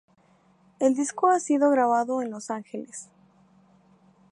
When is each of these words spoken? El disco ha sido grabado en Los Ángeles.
El 0.79 0.95
disco 0.95 1.29
ha 1.29 1.39
sido 1.39 1.69
grabado 1.69 2.23
en 2.23 2.31
Los 2.31 2.49
Ángeles. 2.49 3.11